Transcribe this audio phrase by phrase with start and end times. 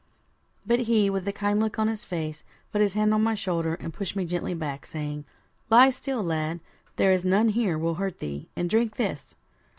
[0.65, 3.75] But he, with a kind look on his face, put his hand on my shoulder,
[3.75, 5.25] and pushed me gently back, saying
[5.69, 6.59] 'Lie still, lad,
[6.95, 9.35] there is none here will hurt thee, and drink this.'